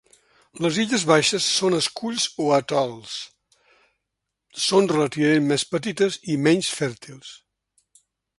[0.65, 3.11] Les illes baixes són esculls o atols,
[4.65, 7.37] són relativament més petites i menys fèrtils.